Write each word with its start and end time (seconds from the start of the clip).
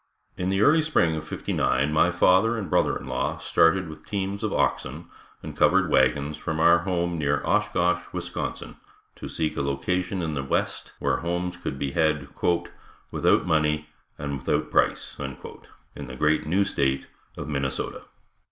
In 0.35 0.49
the 0.49 0.63
early 0.63 0.81
spring 0.81 1.15
of 1.15 1.27
'59 1.27 1.93
my 1.93 2.09
father 2.09 2.57
and 2.57 2.71
brother 2.71 2.97
in 2.97 3.05
law 3.05 3.37
started 3.37 3.87
with 3.87 4.03
teams 4.03 4.41
of 4.41 4.51
oxen 4.51 5.05
and 5.43 5.55
covered 5.55 5.91
wagons 5.91 6.37
from 6.37 6.59
our 6.59 6.79
home 6.79 7.19
near 7.19 7.43
Oshkosh, 7.45 8.05
Wisconsin, 8.11 8.77
to 9.15 9.29
seek 9.29 9.55
a 9.55 9.61
location 9.61 10.23
in 10.23 10.33
the 10.33 10.41
West, 10.43 10.93
where 10.97 11.17
homes 11.17 11.55
could 11.57 11.77
be 11.77 11.91
had 11.91 12.27
"Without 13.11 13.45
money 13.45 13.89
and 14.17 14.37
without 14.37 14.71
price," 14.71 15.15
in 15.93 16.07
the 16.07 16.15
great 16.15 16.47
new 16.47 16.65
state 16.65 17.05
of 17.37 17.47
Minnesota. 17.47 18.05